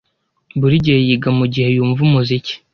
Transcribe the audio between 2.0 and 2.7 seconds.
umuziki.